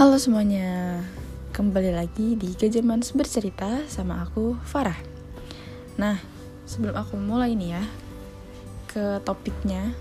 [0.00, 1.04] Halo semuanya,
[1.52, 4.96] kembali lagi di Gajamans bercerita sama aku Farah.
[6.00, 6.16] Nah,
[6.64, 7.84] sebelum aku mulai nih ya
[8.88, 9.92] ke topiknya,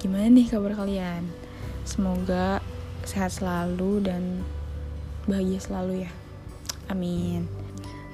[0.00, 1.28] gimana nih kabar kalian?
[1.84, 2.64] Semoga
[3.04, 4.40] sehat selalu dan
[5.28, 6.12] bahagia selalu ya.
[6.88, 7.44] Amin.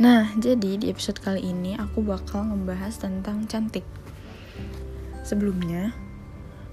[0.03, 3.87] Nah, jadi di episode kali ini aku bakal ngebahas tentang cantik.
[5.23, 5.95] Sebelumnya,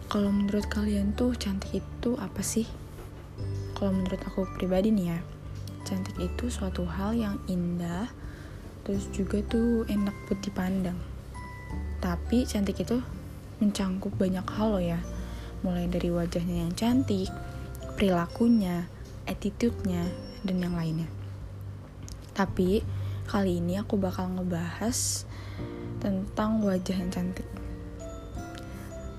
[0.10, 2.89] kalau menurut kalian tuh cantik itu apa sih?
[3.80, 5.20] Kalau menurut aku pribadi nih ya,
[5.88, 8.12] cantik itu suatu hal yang indah,
[8.84, 11.00] terus juga tuh enak buat dipandang.
[12.04, 13.00] Tapi cantik itu
[13.64, 15.00] mencangkup banyak hal loh ya,
[15.64, 17.32] mulai dari wajahnya yang cantik,
[17.96, 18.84] perilakunya,
[19.24, 20.04] attitude-nya,
[20.44, 21.08] dan yang lainnya.
[22.36, 22.84] Tapi
[23.32, 25.24] kali ini aku bakal ngebahas
[26.04, 27.48] tentang wajah yang cantik.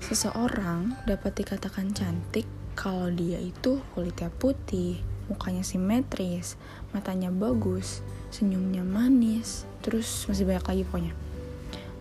[0.05, 4.97] Seseorang dapat dikatakan cantik kalau dia itu kulitnya putih,
[5.29, 6.57] mukanya simetris,
[6.97, 8.01] matanya bagus,
[8.33, 11.13] senyumnya manis, terus masih banyak lagi pokoknya.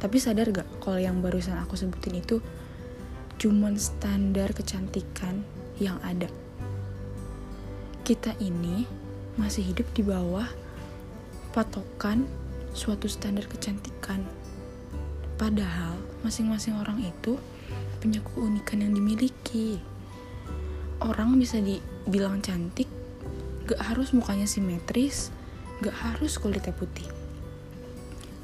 [0.00, 2.40] Tapi sadar gak kalau yang barusan aku sebutin itu
[3.36, 5.44] cuman standar kecantikan
[5.77, 6.32] yang ada.
[8.00, 8.88] Kita ini
[9.36, 10.48] masih hidup di bawah
[11.52, 12.24] patokan
[12.72, 14.24] suatu standar kecantikan.
[15.36, 17.36] Padahal masing-masing orang itu
[18.00, 19.89] punya keunikan yang dimiliki.
[21.00, 22.84] Orang bisa dibilang cantik,
[23.64, 25.32] gak harus mukanya simetris,
[25.80, 27.08] gak harus kulitnya putih.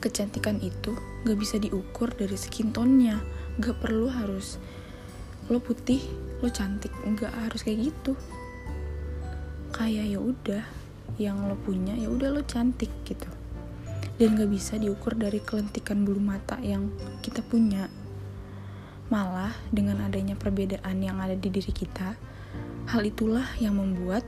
[0.01, 0.97] Kecantikan itu
[1.29, 3.21] gak bisa diukur dari skin tone-nya,
[3.61, 4.57] gak perlu harus
[5.53, 6.01] lo putih,
[6.41, 8.17] lo cantik, gak harus kayak gitu.
[9.77, 10.65] Kayak ya udah,
[11.21, 13.29] yang lo punya ya udah lo cantik gitu.
[14.17, 16.89] Dan gak bisa diukur dari kelentikan bulu mata yang
[17.21, 17.93] kita punya
[19.07, 22.19] Malah dengan adanya perbedaan yang ada di diri kita,
[22.87, 24.23] hal itulah yang membuat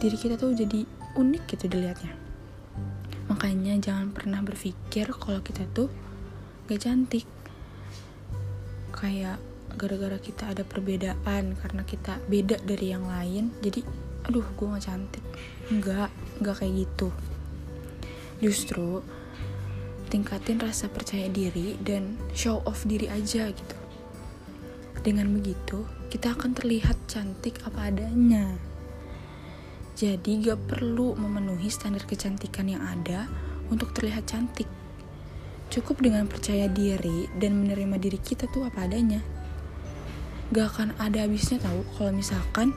[0.00, 2.16] diri kita tuh jadi unik gitu dilihatnya.
[3.28, 5.92] Makanya jangan pernah berpikir kalau kita tuh
[6.66, 7.28] gak cantik.
[8.92, 9.38] Kayak
[9.76, 13.84] gara-gara kita ada perbedaan karena kita beda dari yang lain, jadi
[14.28, 15.24] aduh gue gak cantik.
[15.68, 16.10] Enggak,
[16.40, 17.08] enggak kayak gitu.
[18.42, 19.04] Justru
[20.08, 23.76] tingkatin rasa percaya diri dan show off diri aja gitu.
[25.00, 28.52] Dengan begitu, kita akan terlihat cantik apa adanya.
[29.96, 33.32] Jadi gak perlu memenuhi standar kecantikan yang ada
[33.72, 34.68] untuk terlihat cantik.
[35.72, 39.24] Cukup dengan percaya diri dan menerima diri kita tuh apa adanya.
[40.52, 42.76] Gak akan ada habisnya tahu kalau misalkan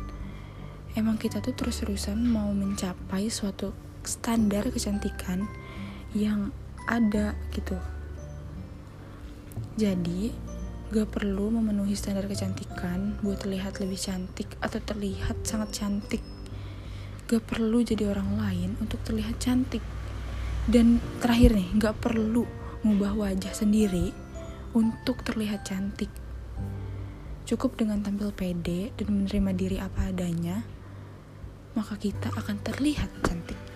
[0.95, 3.75] emang kita tuh terus-terusan mau mencapai suatu
[4.07, 5.43] standar kecantikan
[6.15, 6.55] yang
[6.87, 7.75] ada gitu
[9.75, 10.31] jadi
[10.93, 16.21] gak perlu memenuhi standar kecantikan buat terlihat lebih cantik atau terlihat sangat cantik.
[17.25, 19.81] Gak perlu jadi orang lain untuk terlihat cantik.
[20.69, 22.45] Dan terakhir nih gak perlu
[22.85, 24.13] mengubah wajah sendiri
[24.77, 26.13] untuk terlihat cantik.
[27.45, 30.65] Cukup dengan tampil pede dan menerima diri apa adanya
[31.75, 33.74] maka kita akan terlihat cantik